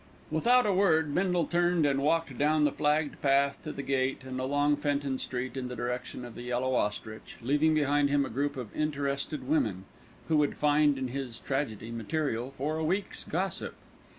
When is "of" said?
6.25-6.33, 8.57-8.75